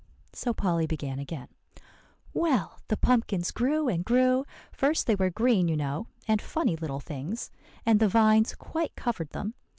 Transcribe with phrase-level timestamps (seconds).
[0.33, 1.47] So Polly began again:
[2.33, 4.47] "Well, the pumpkins grew and grew.
[4.71, 7.51] First they were green, you know, and funny little things,
[7.85, 9.53] and the vines quite covered them.